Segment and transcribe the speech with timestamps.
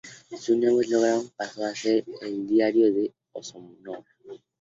[0.35, 4.03] Su nuevo eslogan pasó a ser ""El diario de Osorno"".